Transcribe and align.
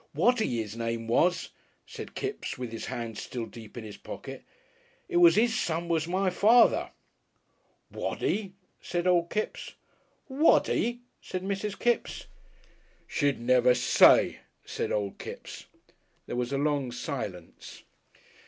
"Waddy 0.15 0.59
'is 0.61 0.75
name 0.75 1.05
was," 1.07 1.49
said 1.85 2.15
Kipps, 2.15 2.57
with 2.57 2.71
his 2.71 2.87
hand 2.87 3.19
still 3.19 3.45
deep 3.45 3.77
in 3.77 3.83
his 3.83 3.97
pocket. 3.97 4.43
"It 5.07 5.17
was 5.17 5.37
'is 5.37 5.55
son 5.55 5.89
was 5.89 6.07
my 6.07 6.31
father" 6.31 6.89
"Waddy!" 7.91 8.53
said 8.81 9.05
Old 9.05 9.29
Kipps. 9.29 9.75
"Waddy!" 10.27 11.01
said 11.21 11.43
Mrs. 11.43 11.77
Kipps. 11.77 12.25
"She'd 13.05 13.39
never 13.39 13.75
say," 13.75 14.39
said 14.65 14.91
Old 14.91 15.19
Kipps. 15.19 15.67
There 16.25 16.35
was 16.35 16.51
a 16.51 16.57
long 16.57 16.91
silence. 16.91 17.83